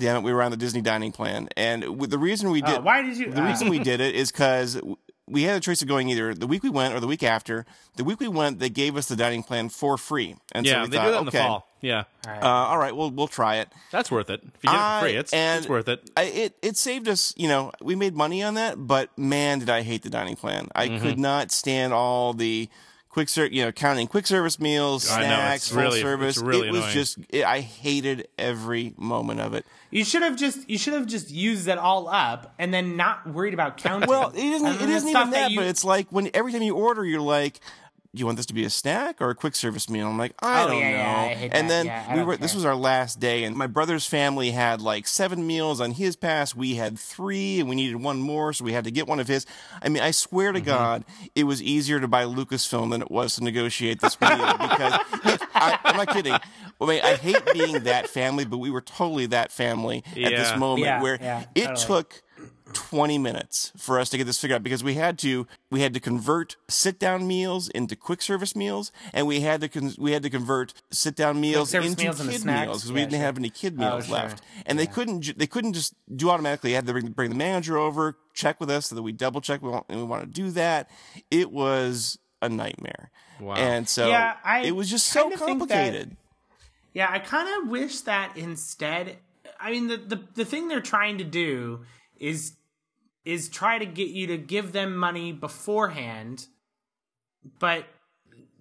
[0.00, 2.80] Damn it, we were on the Disney dining plan, and the reason we did Uh,
[2.82, 3.30] why did you?
[3.30, 4.80] the uh, reason we did it is because
[5.26, 7.64] we had a choice of going either the week we went or the week after.
[7.96, 10.82] The week we went, they gave us the dining plan for free, and so yeah,
[10.82, 11.68] we they thought, do that in okay, the fall.
[11.80, 12.04] Yeah.
[12.26, 13.68] Uh, all right, well, we'll try it.
[13.92, 14.42] That's worth it.
[14.42, 16.10] If you get it for free, it's, and it's worth it.
[16.16, 17.32] I, it it saved us.
[17.36, 20.68] You know, we made money on that, but man, did I hate the dining plan.
[20.74, 21.02] I Mm-hmm.
[21.06, 22.68] could not stand all the
[23.14, 26.36] quick ser- you know, counting quick service meals, I know, snacks, it's full really- service.
[26.36, 26.92] it's really it was annoying.
[26.94, 29.64] just it, I hated every moment of it.
[29.90, 33.26] You should have just you should have just used it all up and then not
[33.28, 34.08] worried about counting.
[34.08, 34.66] Well, it isn't.
[34.66, 36.62] And It then the isn't stuff even that, you- but it's like when every time
[36.62, 37.60] you order, you're like,
[38.14, 40.34] "Do you want this to be a snack or a quick service meal?" I'm like,
[40.42, 41.68] "I Oh, don't yeah, know." yeah, I and that.
[41.68, 42.36] then Yeah, we were.
[42.36, 46.16] This was our last day, and my brother's family had like seven meals on his
[46.16, 46.54] pass.
[46.54, 49.28] We had three, and we needed one more, so we had to get one of
[49.28, 49.46] his.
[49.82, 50.54] I mean, I swear Mm-hmm.
[50.64, 54.30] to God, it was easier to buy Lucasfilm than it was to negotiate this meal
[54.58, 56.34] because it, I, I'm not kidding.
[56.34, 60.56] I mean, I hate being that family, but we were totally that family at this
[60.58, 61.14] moment where
[61.54, 61.86] it totally.
[61.86, 62.22] took
[62.72, 65.92] 20 minutes for us to get this figured out because we had to we had
[65.92, 70.12] to convert sit down meals into quick service meals and we had to con- we
[70.12, 73.20] had to convert sit down meals into meals kid meals because we didn't sure.
[73.20, 74.14] have any kid Oh, meals sure.
[74.16, 77.28] left and they couldn't ju- they couldn't just do automatically they had to bring, bring
[77.30, 80.04] the manager over check with us so that we double check we want, and we
[80.04, 80.88] want to do that
[81.30, 83.54] it was a nightmare Wow.
[83.56, 86.16] and so Yeah, I it was just so kinda that- complicated
[86.94, 89.18] Yeah, I kind of wish that instead.
[89.60, 91.80] I mean, the, the the thing they're trying to do
[92.24, 92.54] is
[93.24, 96.46] is try to get you to give them money beforehand,
[97.58, 97.86] but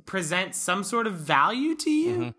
[0.05, 2.13] present some sort of value to you.
[2.17, 2.29] Mm-hmm.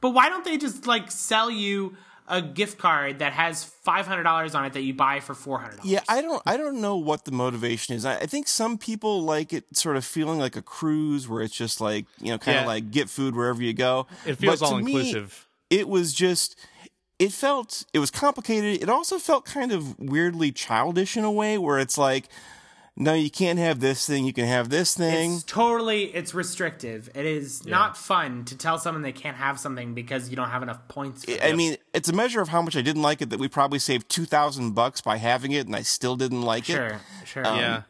[0.00, 1.96] But why don't they just like sell you
[2.28, 5.58] a gift card that has five hundred dollars on it that you buy for four
[5.58, 5.90] hundred dollars?
[5.90, 8.04] Yeah, I don't I don't know what the motivation is.
[8.04, 11.54] I, I think some people like it sort of feeling like a cruise where it's
[11.56, 12.68] just like, you know, kind of Yeah.
[12.68, 14.06] like get food wherever you go.
[14.26, 15.46] It feels But to all me, inclusive.
[15.70, 16.56] it was just
[17.18, 18.82] it felt it was complicated.
[18.82, 22.28] It also felt kind of weirdly childish in a way where it's like
[22.98, 25.34] no, you can't have this thing, you can have this thing.
[25.34, 27.10] It's totally it's restrictive.
[27.14, 30.62] It is not fun to tell someone they can't have something because you don't have
[30.62, 31.26] enough points.
[31.26, 31.56] For I it.
[31.56, 34.08] mean, it's a measure of how much I didn't like it that we probably saved
[34.08, 36.74] 2000 bucks by having it and I still didn't like it.
[36.74, 37.46] sure, sure.
[37.46, 37.82] Um, yeah.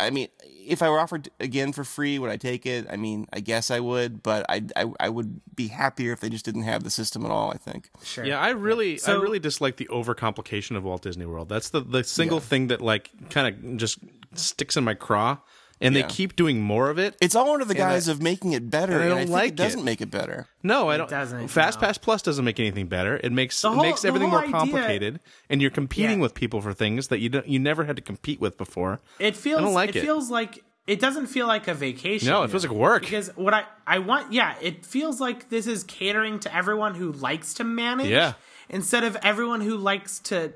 [0.00, 2.86] I mean, if I were offered again for free, would I take it?
[2.90, 6.28] I mean, I guess I would, but I, I, I would be happier if they
[6.28, 7.50] just didn't have the system at all.
[7.50, 7.90] I think.
[8.02, 8.24] sure.
[8.24, 11.48] Yeah, I really, So- I really dislike the overcomplication of Walt Disney World.
[11.48, 13.98] That's the the single thing that like kind of just
[14.34, 15.38] sticks in my craw,
[15.80, 16.02] and Yeah.
[16.02, 17.16] they keep doing more of it.
[17.20, 19.30] It's all under the guise of making it better, and I and I, don't think
[19.30, 19.84] like it doesn't it.
[19.84, 20.46] make it better.
[20.62, 21.08] No, I don't.
[21.10, 21.86] doesn't, Fast no.
[21.86, 23.18] Pass Plus doesn't make anything better.
[23.22, 26.22] It makes The it whole- makes everything whole more idea- complicated, and you're competing Yeah.
[26.22, 29.00] with people for things that you don't, you never had to compete with before.
[29.18, 29.60] It feels.
[29.60, 30.00] I don't like it, it.
[30.02, 32.28] feels like it doesn't feel like a vacation.
[32.28, 33.02] No, it feels like work.
[33.02, 34.32] because what I I want.
[34.32, 38.08] Yeah, it feels like this is catering to everyone who likes to manage.
[38.08, 38.32] Yeah.
[38.72, 40.52] instead of everyone who likes to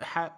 [0.00, 0.32] have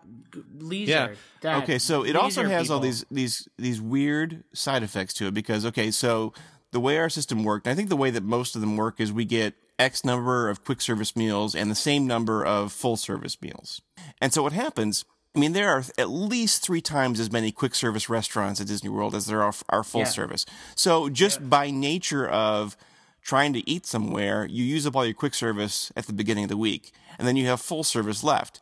[0.59, 1.17] leisure.
[1.43, 1.59] Yeah.
[1.59, 5.65] okay so it also has all these these these weird side effects to it because
[5.67, 6.33] okay so
[6.73, 9.13] the way our system worked i think the way that most of them work is
[9.13, 13.41] we get x number of quick service meals and the same number of full service
[13.41, 13.81] meals
[14.21, 17.75] and so what happens I mean, there are at least three times as many quick
[17.75, 20.07] service restaurants at Disney World as there are, are full Yeah.
[20.07, 20.47] service.
[20.75, 22.75] So, just by nature of
[23.21, 26.49] trying to eat somewhere, you use up all your quick service at the beginning of
[26.49, 28.61] the week, and then you have full service left.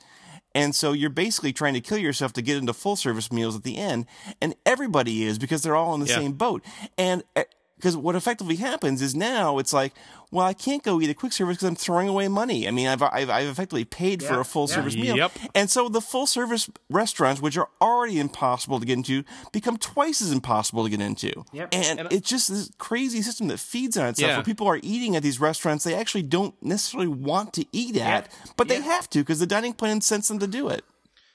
[0.54, 3.64] And so you're basically trying to kill yourself to get into full service meals at
[3.64, 4.06] the end.
[4.40, 6.16] And everybody is because they're all in the Yeah.
[6.16, 6.64] same boat.
[6.96, 7.44] And eh,
[7.84, 9.92] because what effectively happens is now it's like,
[10.30, 12.66] well, I can't go eat a quick service because I'm throwing away money.
[12.66, 14.74] I mean, I've, I've, I've effectively paid for a full Yeah.
[14.74, 15.16] service meal.
[15.18, 15.32] Yep.
[15.54, 20.22] And so the full service restaurants, which are already impossible to get into, become twice
[20.22, 21.44] as impossible to get into.
[21.52, 21.68] Yep.
[21.74, 24.36] And, it's just this crazy system that feeds on itself Yeah.
[24.38, 28.32] where people are eating at these restaurants they actually don't necessarily want to eat at,
[28.56, 30.86] but they have to because the dining plan sends them to do it.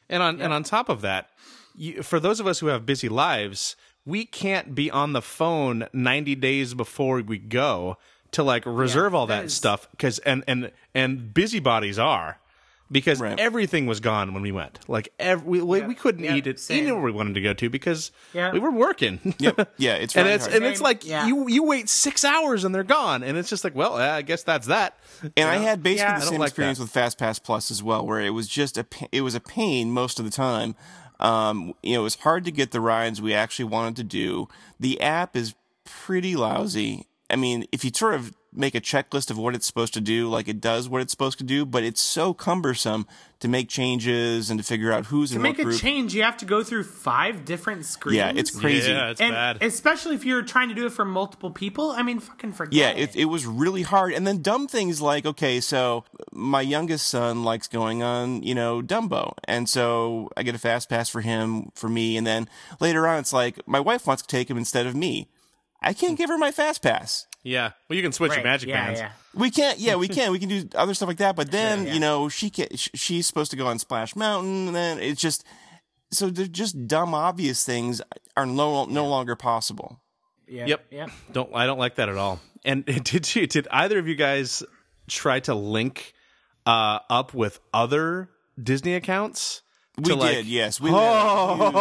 [0.09, 1.29] And on and on top of that,
[1.75, 3.75] you, for those of us who have busy lives,
[4.09, 7.97] we can't be on the phone 90 days before we go
[8.31, 12.37] to like reserve all that that is- stuff cuz and and and busybodies are
[12.91, 13.39] because Right.
[13.39, 14.79] everything was gone when we went.
[14.87, 16.85] Like every, we, we, we couldn't Yeah, eat it same.
[16.87, 18.51] anywhere we wanted to go to because Yeah.
[18.51, 19.35] we were working.
[19.37, 19.73] Yep.
[19.77, 20.55] Yeah, it's and it's hard.
[20.57, 21.27] and it's like Yeah.
[21.27, 24.41] you you wait 6 hours and they're gone and it's just like, well, I guess
[24.43, 24.97] that's that.
[25.37, 26.19] And I had basically Yeah.
[26.19, 26.85] The same like experience that.
[26.85, 30.17] with FastPass Plus as well, where it was just a it was a pain most
[30.19, 30.75] of the time.
[31.19, 34.47] Um, you know, it was hard to get the rides we actually wanted to do.
[34.79, 37.07] The app is pretty lousy.
[37.29, 40.27] I mean, if you sort of make a checklist of what it's supposed to do,
[40.27, 43.05] like it does what it's supposed to do, but it's so cumbersome
[43.39, 46.23] to make changes and to figure out who's to in make what a change, you
[46.23, 48.17] have to go through five different screens.
[48.17, 48.91] Yeah, it's crazy.
[48.91, 49.61] Yeah, it's and bad.
[49.61, 51.91] especially if you're trying to do it for multiple people.
[51.91, 52.73] I mean, fucking forget.
[52.73, 53.15] Yeah, it.
[53.15, 54.13] it, it was really hard.
[54.13, 58.81] And then dumb things like, okay, so my youngest son likes going on, you know,
[58.81, 59.33] Dumbo.
[59.43, 62.17] And so I get a fast pass for him, for me.
[62.17, 65.27] And then later on, it's like, my wife wants to take him instead of me.
[65.81, 67.25] I can't give her my fast pass.
[67.43, 67.71] Yeah.
[67.87, 68.99] Well, you can switch Right, magic yeah, bands.
[68.99, 69.11] Yeah.
[69.33, 70.31] We can't, yeah, we can.
[70.31, 71.35] We can do other stuff like that.
[71.35, 71.93] But then, yeah.
[71.93, 74.67] you know, she can, sh- she's supposed to go on Splash Mountain.
[74.67, 75.45] And then it's just,
[76.11, 78.01] so they're just dumb, obvious things
[78.35, 80.01] are no, no longer possible.
[80.47, 80.65] Yeah.
[80.65, 80.85] Yep.
[80.91, 81.11] Yep.
[81.31, 82.39] Don't I don't like that at all.
[82.65, 84.63] And did you did either of you guys
[85.07, 86.13] try to link
[86.65, 88.29] uh up with other
[88.61, 89.61] Disney accounts?
[89.99, 90.79] We To, like- did, yes.
[90.81, 91.73] We had a huge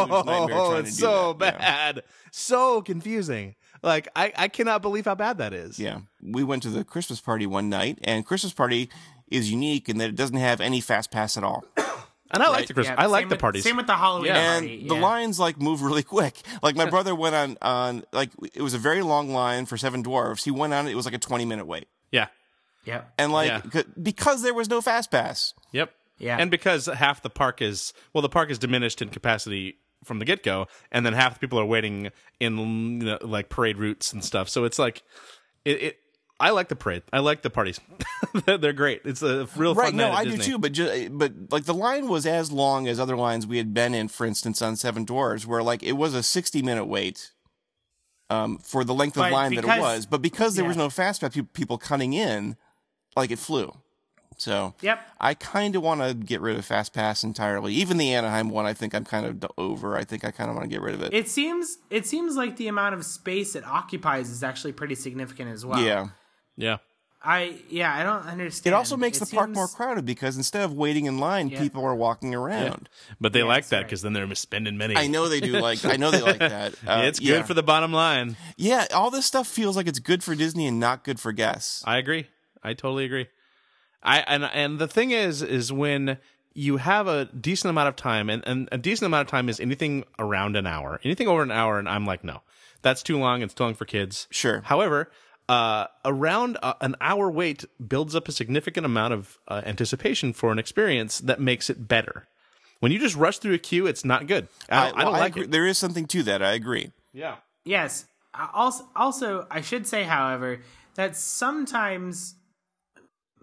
[0.53, 1.55] Oh, it's so that.
[1.55, 1.59] Yeah.
[1.59, 2.03] bad.
[2.33, 3.55] So confusing.
[3.83, 5.79] Like I, I cannot believe how bad that is.
[5.79, 6.01] Yeah.
[6.23, 8.91] We went to the Christmas party one night, and Christmas party
[9.31, 11.65] is unique in that it doesn't have any fast pass at all.
[12.31, 13.65] And I like the Christmas Yeah, I like same the with- parties.
[13.65, 14.57] Same with the Halloween Yeah.
[14.57, 14.87] And party.
[14.87, 15.01] the yeah.
[15.01, 16.35] lines like move really quick.
[16.63, 20.03] Like my brother went on on like it was a very long line for Seven
[20.03, 20.45] Dwarfs.
[20.45, 20.91] He went on it.
[20.91, 22.27] It was like a twenty minute wait, yeah.
[22.85, 23.05] Yeah.
[23.17, 23.83] and like Yeah.
[24.03, 25.55] because there was no fast pass.
[25.73, 25.91] Yep.
[26.19, 26.37] Yeah.
[26.39, 30.25] And because half the park is well, the park is diminished in capacity from the
[30.25, 32.59] get go, and then half the people are waiting in
[33.01, 34.49] you know, like parade routes and stuff.
[34.49, 35.03] So it's like
[35.65, 35.83] it.
[35.83, 35.99] it
[36.41, 37.03] I like the parade.
[37.13, 37.81] I like the parties.
[38.47, 39.01] They're- great.
[39.05, 39.87] It's a real Right?
[39.89, 40.57] fun No, I do too.
[40.57, 43.93] But ju- but like the line was as long as other lines we had been
[43.93, 44.07] in.
[44.07, 47.33] For instance, on Seven Dwarfs, where like it was a sixty minute wait.
[48.31, 50.91] Um, for the length of But line that it was, but because there was no
[50.91, 52.57] fast pass, people cutting in,
[53.17, 53.75] like it flew.
[54.39, 55.01] So Yep.
[55.21, 57.75] I kind of want to get rid of Fast Pass entirely.
[57.75, 59.97] Even the Anaheim one, I think I'm kind of d- over.
[59.97, 61.13] I think I kind of want to get rid of it.
[61.13, 65.51] It seems it seems like the amount of space it occupies is actually pretty significant
[65.51, 65.81] as well.
[65.83, 66.09] yeah.
[66.57, 66.79] Yeah.
[67.21, 68.73] I yeah, I don't understand.
[68.73, 71.49] It also makes It the park seems- more crowded because instead of waiting in line,
[71.49, 71.59] Yeah.
[71.61, 72.89] people are walking around.
[73.21, 73.87] But they like that's that right.
[73.87, 74.95] because then they're spending money.
[74.97, 75.85] I know they do like.
[75.85, 76.75] I know they like that.
[76.87, 77.43] Uh, it's good yeah.
[77.43, 78.37] for the bottom line.
[78.57, 81.83] Yeah, all this stuff feels like it's good for Disney and not good for guests.
[81.85, 82.29] I agree.
[82.63, 83.27] I totally agree.
[84.03, 86.19] I and and the thing is is when
[86.55, 89.61] you have a decent amount of time and, and a decent amount of time is
[89.61, 91.01] anything around an hour.
[91.05, 92.43] Anything over an hour and I'm like no.
[92.83, 93.43] That's too long.
[93.43, 94.29] It's too long for kids.
[94.31, 94.61] Sure.
[94.63, 95.11] However,
[95.49, 100.53] uh, around uh, an hour wait builds up a significant amount of uh, anticipation for
[100.53, 102.29] an experience that makes it better.
[102.81, 104.49] When you just rush through a queue, it's not good.
[104.69, 105.45] I don't, I, don't like agree.
[105.45, 105.51] it.
[105.51, 106.43] There is something to that.
[106.43, 106.93] I agree.
[107.13, 107.37] Yeah.
[107.65, 108.07] Yes.
[108.55, 110.61] Also, also, I should say, however,
[110.95, 112.35] that sometimes,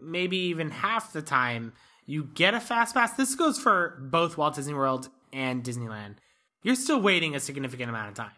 [0.01, 1.73] maybe even half the time,
[2.05, 3.13] you get a fast pass.
[3.13, 6.15] This goes for both Walt Disney World and Disneyland.
[6.63, 8.31] You're still waiting a significant amount of time.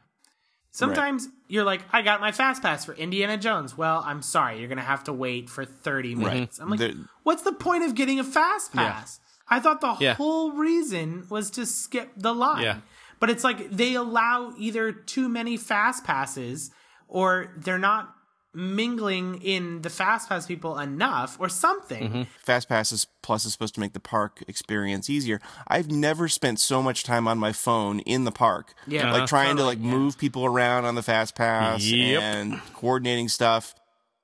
[0.72, 3.76] Sometimes you're like, I got my fast pass for Indiana Jones.
[3.78, 6.60] Well, I'm sorry, you're gonna have to wait for 30 minutes.
[6.60, 6.93] I'm like,
[7.24, 9.20] what's the point of getting a fast pass?
[9.50, 10.13] I thought the Yeah.
[10.15, 12.63] whole reason was to skip the line.
[12.63, 12.80] Yeah.
[13.20, 16.70] But it's like they allow either too many fast passes
[17.08, 18.13] or they're not
[18.58, 22.26] mingling in the fast pass people enough or something.
[22.43, 25.39] Fast Passes Plus is supposed to make the park experience easier.
[25.67, 28.74] I've never spent so much time on my phone in the park.
[28.88, 29.06] Yeah.
[29.12, 29.28] like Uh-huh.
[29.28, 29.91] trying to like yeah.
[29.91, 32.22] move people around on the Fast Pass Yep.
[32.22, 33.76] and coordinating stuff.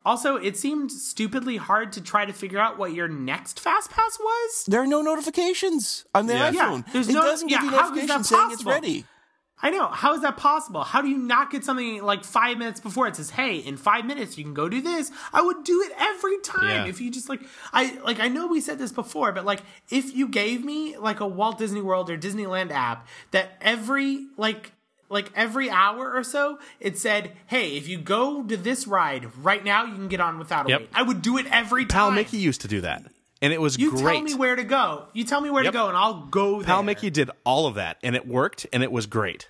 [0.06, 4.17] Also, it seemed stupidly hard to try to figure out what your next fast pass
[4.19, 4.65] was.
[4.67, 6.50] There are no notifications on the Yeah.
[6.52, 6.91] Yeah, iPhone.
[6.91, 8.72] there's it no- doesn't give yeah, you how is that saying it's possible?
[8.72, 9.06] ready.
[9.63, 9.88] I know.
[9.88, 10.84] How is that possible?
[10.84, 14.06] How do you not get something like five minutes before it says, "Hey, in five
[14.06, 15.10] minutes you can go do this"?
[15.34, 16.89] I would do it every time Yeah.
[16.89, 20.13] if you just like I like I know we said this before, but like if
[20.13, 24.73] you gave me like a Walt Disney World or Disneyland app that every like
[25.10, 29.63] like every hour or so it said, "Hey, if you go to this ride right
[29.63, 30.80] now, you can get on without a Yep.
[30.82, 31.99] wait." I would do it every time.
[31.99, 32.12] Pal.
[32.12, 33.04] Mickey used to do that,
[33.41, 34.02] and it was you great.
[34.02, 35.06] You tell me where to go.
[35.13, 35.71] You tell me where Yep.
[35.71, 36.65] to go, and I'll go there.
[36.65, 39.49] Pal Mickey did all of that, and it worked, and it was great.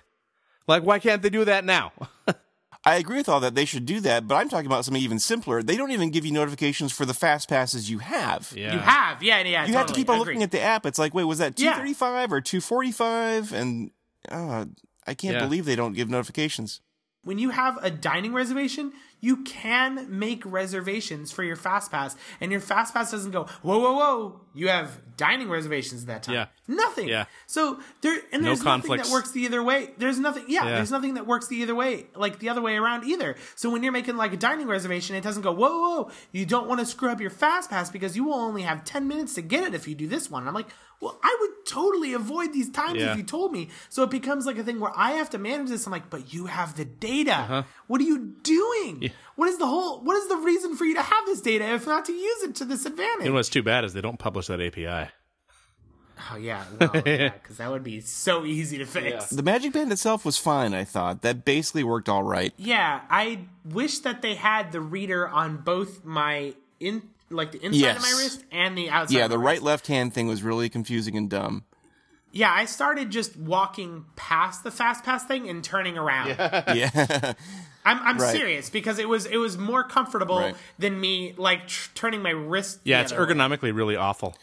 [0.66, 1.92] Like, why can't they do that now?
[2.86, 3.54] I agree with all that.
[3.54, 5.62] They should do that, but I'm talking about something even simpler.
[5.62, 8.52] They don't even give you notifications for the fast passes you have.
[8.54, 9.64] yeah, You have, yeah, yeah.
[9.66, 10.26] You have to keep on Agreed.
[10.32, 10.84] looking at the app.
[10.84, 11.70] It's like, wait, was that Yeah.
[11.76, 13.52] 235 or 245?
[13.54, 13.90] And
[14.30, 14.66] uh,
[15.06, 15.40] I can't Yeah.
[15.44, 16.80] believe they don't give notifications.
[17.24, 22.50] when you have a dining reservation, you can make reservations for your fast pass, and
[22.52, 24.40] your fast pass doesn't go whoa whoa whoa.
[24.54, 26.34] You have dining reservations at that time.
[26.34, 26.46] Yeah.
[26.68, 27.08] nothing.
[27.08, 27.24] Yeah.
[27.46, 29.08] So there and No there's nothing conflicts.
[29.08, 29.90] that works the either way.
[29.98, 30.44] There's nothing.
[30.48, 30.70] Yeah, Yeah.
[30.76, 33.36] there's nothing that works the either way, like the other way around either.
[33.56, 36.02] So when you're making like a dining reservation, it doesn't go whoa whoa.
[36.04, 36.10] whoa.
[36.32, 39.08] You don't want to screw up your fast pass because you will only have ten
[39.08, 40.42] minutes to get it if you do this one.
[40.42, 40.68] And I'm like.
[41.00, 43.10] Well, I would totally avoid these times Yeah.
[43.10, 43.68] if you told me.
[43.90, 45.84] So it becomes like a thing where I have to manage this.
[45.84, 47.34] I'm like, but you have the data.
[47.34, 47.62] Uh-huh.
[47.88, 49.10] What are you doing?
[49.36, 50.00] What is the whole?
[50.00, 52.54] What is the reason for you to have this data if not to use it
[52.56, 53.26] to this advantage?
[53.26, 55.10] And what's too bad is they don't publish that API.
[56.32, 59.30] oh yeah, well, yeah, because that would be so easy to fix.
[59.30, 61.22] The Magic Band itself was fine, I thought.
[61.22, 62.52] That basically worked all right.
[62.56, 67.78] Yeah, I wish that they had the reader on both my in like the inside
[67.80, 67.96] Yes.
[67.96, 69.16] of my wrist and the outside.
[69.16, 71.64] Yeah, of the my right left hand thing was really confusing and dumb.
[72.36, 76.28] Yeah, I started just walking past the fast pass thing and turning around.
[76.74, 77.32] Yeah.
[77.86, 78.32] I'm I'm Right.
[78.34, 80.56] serious because it was it was more comfortable Right.
[80.78, 82.80] than me like tr- turning my wrist.
[82.82, 83.34] Yeah, the it's other way.
[83.34, 84.34] ergonomically really awful.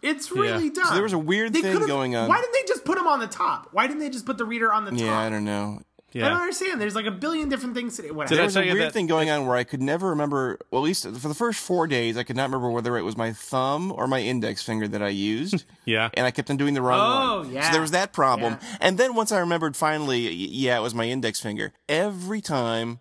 [0.00, 0.70] It's really Yeah.
[0.74, 0.84] dumb.
[0.86, 2.28] So there was a weird They thing going on.
[2.28, 3.68] Why didn't they just put them on the top?
[3.72, 5.00] Why didn't they just put the reader on the top?
[5.00, 5.82] yeah, I don't know.
[6.16, 6.80] I don't understand.
[6.80, 7.96] There's like a billion different things.
[7.96, 8.28] To, whatever.
[8.28, 10.58] Did I There was a weird that- thing going on where I could never remember.
[10.70, 13.16] Well, at least for the first four days, I could not remember whether it was
[13.16, 15.64] my thumb or my index finger that I used.
[15.84, 16.10] yeah.
[16.14, 17.52] and I kept on doing the wrong Oh, one.
[17.52, 17.66] yeah.
[17.66, 18.58] So there was that problem.
[18.60, 18.76] Yeah.
[18.80, 21.72] And then once I remembered finally, yeah, it was my index finger.
[21.88, 23.00] Every time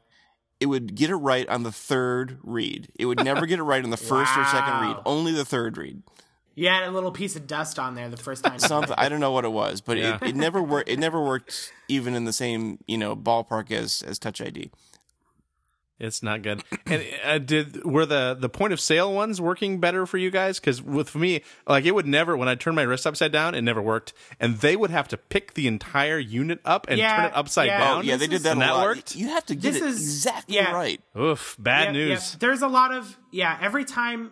[0.59, 2.87] it would get it right on the third read.
[2.97, 5.77] It would never get it right on the first or second read, only the third
[5.77, 6.03] read.
[6.55, 8.59] You had a little piece of dust on there the first time.
[8.59, 10.17] Something I don't know what it was, but Yeah.
[10.21, 10.89] it, it never worked.
[10.89, 14.69] It never worked even in the same you know ballpark as as Touch ID.
[15.99, 16.63] It's not good.
[16.85, 20.59] And uh, did were the the point of sale ones working better for you guys?
[20.59, 23.61] Because with me, like it would never when I turned my wrist upside down, it
[23.61, 27.25] never worked, and they would have to pick the entire unit up and Yeah, turn
[27.27, 27.79] it upside yeah.
[27.79, 27.97] down.
[27.99, 28.83] Oh yeah, they did is- that and a that lot.
[28.87, 29.15] worked?
[29.15, 30.71] You have to get This it is- exactly yeah.
[30.73, 30.99] right.
[31.17, 32.31] Oof, bad Yep, news.
[32.33, 32.39] yep.
[32.41, 33.57] There's a lot of yeah.
[33.61, 34.31] Every time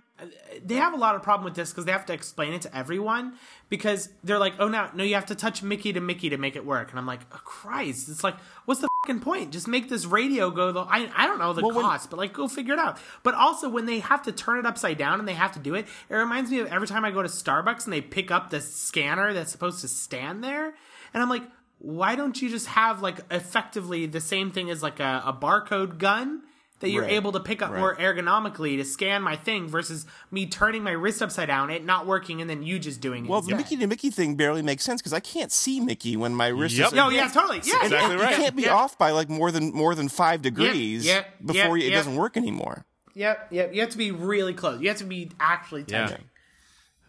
[0.66, 2.76] they have a lot of problem with this because they have to explain it to
[2.76, 3.34] everyone
[3.70, 6.56] because they're like, oh no, no, you have to touch Mickey to Mickey to make
[6.56, 9.52] it work, and I'm like, oh, Christ, it's like, what's the fucking point?
[9.52, 10.72] Just make this radio go.
[10.72, 13.00] The I I don't know the Well, when- cost, but like go figure it out.
[13.24, 15.76] But also when they have to turn it upside down and they have to do
[15.76, 18.50] it, it reminds me of every time I go to Starbucks and they pick up
[18.50, 20.74] the scanner that's supposed to stand there,
[21.14, 21.44] and I'm like.
[21.84, 25.98] Why don't you just have like effectively the same thing as like a, a barcode
[25.98, 26.44] gun
[26.82, 27.14] that you're Right.
[27.14, 27.80] able to pick up Right.
[27.80, 32.06] more ergonomically to scan my thing versus me turning my wrist upside down, it not
[32.06, 33.30] working, and then you just doing it.
[33.30, 33.56] Well, the.
[33.56, 36.76] Mickey to Mickey thing barely makes sense because I can't see Mickey when my wrist
[36.76, 36.88] Yep.
[36.88, 36.94] is.
[36.94, 37.62] No, yeah, totally.
[37.64, 38.32] Yeah, And- Exactly and right.
[38.38, 38.76] You can't be Yeah.
[38.76, 42.00] off by like more than more than five degrees yep, before yep, it yep.
[42.00, 42.86] doesn't work anymore.
[43.14, 43.74] Yep, yep.
[43.74, 44.82] You have to be really close.
[44.82, 46.08] You have to be actually Yeah.
[46.08, 46.24] touching.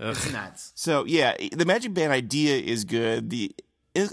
[0.01, 0.73] It's nuts.
[0.75, 3.31] So yeah, the Magic Band idea is good.
[3.31, 3.55] The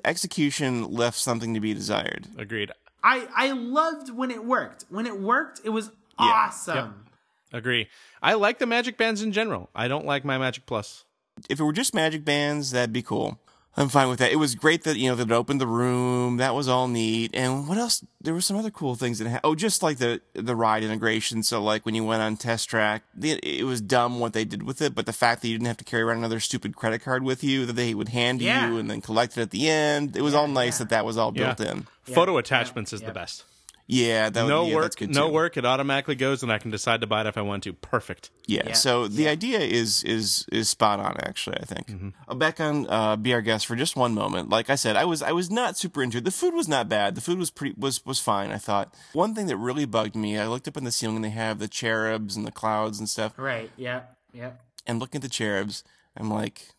[0.05, 2.27] execution left something to be desired.
[2.37, 2.71] Agreed.
[3.03, 4.85] I I loved when it worked.
[4.89, 7.05] When it worked, it was awesome.
[7.51, 7.87] Agree.
[8.21, 9.69] I like the Magic Bands in general.
[9.73, 11.05] I don't like my Magic Plus.
[11.49, 13.39] If it were just Magic Bands, that'd be cool.
[13.77, 14.31] I'm fine with that.
[14.31, 16.37] It was great that you know that it opened the room.
[16.37, 17.31] That was all neat.
[17.33, 18.03] And what else?
[18.19, 21.43] There were some other cool things that ha- oh, just like the the ride integration.
[21.43, 24.63] So like when you went on test track, the, it was dumb what they did
[24.63, 24.93] with it.
[24.95, 27.43] But the fact that you didn't have to carry around another stupid credit card with
[27.43, 28.67] you that they would hand Yeah.
[28.69, 30.85] you and then collect it at the end, it was all nice yeah.
[30.85, 31.53] that that was all Yeah.
[31.53, 31.87] built in.
[32.03, 33.07] Photo attachments is yeah.
[33.07, 33.45] the best.
[33.91, 35.33] Yeah, that would, no yeah, work, That's good no too.
[35.33, 35.57] work.
[35.57, 37.73] It automatically goes, and I can decide to buy it if I want to.
[37.73, 38.29] Perfect.
[38.45, 38.61] Yeah.
[38.67, 38.73] Yeah.
[38.73, 41.17] So the idea is is is spot on.
[41.23, 42.13] Actually, I think.
[42.27, 44.47] Uh, Back on uh, be our guest for just one moment.
[44.49, 46.23] Like I said, I was I was not super into it.
[46.23, 47.15] The food was not bad.
[47.15, 48.51] The food was pretty was was fine.
[48.51, 50.37] I thought one thing that really bugged me.
[50.37, 53.09] I looked up in the ceiling and they have the cherubs and the clouds and
[53.09, 53.33] stuff.
[53.37, 53.71] Right.
[53.75, 54.01] Yeah.
[54.31, 54.51] Yeah.
[54.85, 55.83] And looking at the cherubs,
[56.15, 56.75] I'm like,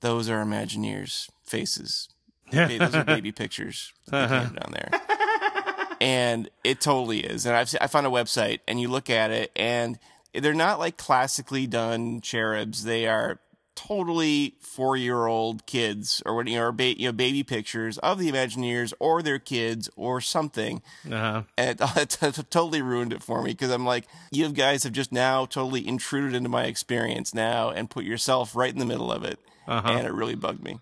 [0.00, 2.08] those are Imagineers faces.
[2.48, 4.90] Okay, those are baby pictures that they have down there.
[6.00, 7.46] And it totally is.
[7.46, 9.98] And I've I found a website, and you look at it, and
[10.34, 12.84] they're not like classically done cherubs.
[12.84, 13.40] They are
[13.74, 17.98] totally four year old kids, or what you know, or ba- you know, baby pictures
[17.98, 20.82] of the Imagineers or their kids or something.
[21.10, 21.42] Uh-huh.
[21.56, 25.12] And it, it totally ruined it for me because I'm like, you guys have just
[25.12, 29.24] now totally intruded into my experience now and put yourself right in the middle of
[29.24, 29.38] it,
[29.88, 30.80] and it really bugged me.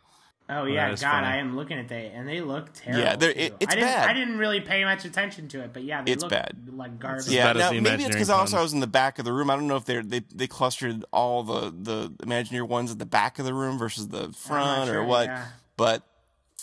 [0.50, 1.26] Oh yeah, that is God, funny.
[1.26, 3.02] I am looking at they and they look terrible.
[3.04, 4.08] Yeah, they're- it- it's I didn't, bad.
[4.08, 6.56] I didn't really pay much attention to it, but yeah, they It's look bad.
[6.72, 7.28] like garbage.
[7.28, 8.56] Yeah, bad now maybe it's because also.
[8.56, 9.50] I was in the back of the room.
[9.50, 13.04] I don't know if they they they clustered all the the Imagineer ones at the
[13.06, 15.26] back of the room versus the front sure, or what.
[15.26, 15.44] yeah.
[15.76, 16.02] But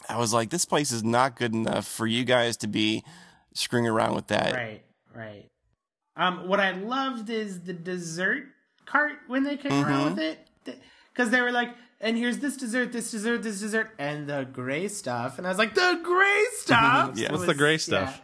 [0.10, 3.04] I was like, this place is not good enough for you guys to be
[3.54, 4.54] screwing around with that.
[4.54, 5.46] Right, right.
[6.18, 8.46] Um, what I loved is the dessert
[8.86, 9.90] cart when they came Mm-hmm.
[9.90, 10.40] around with it,
[11.14, 11.70] because they were like,
[12.02, 15.58] "And here's this dessert, this dessert, this dessert, and the gray stuff," and I was
[15.58, 17.32] like, "The gray stuff." Yeah.
[17.32, 18.22] What's the gray stuff?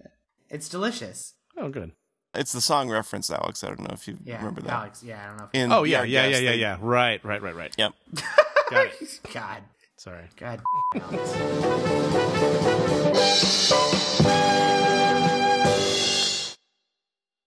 [0.00, 0.06] yeah.
[0.50, 1.34] It's delicious.
[1.56, 1.92] Oh, good.
[2.34, 3.64] It's the song reference, Alex.
[3.64, 4.72] I don't know if you Yeah, remember that.
[4.72, 5.02] Alex.
[5.02, 5.44] Yeah, I don't know.
[5.44, 6.76] If In Oh Be yeah, yeah, yeah, yeah, yeah.
[6.80, 7.74] Right, right, right, right.
[7.76, 7.94] Yep.
[8.70, 9.20] Got it.
[9.32, 9.62] God,
[9.96, 10.24] Sorry.
[10.36, 10.60] God,
[10.94, 12.38] Alex.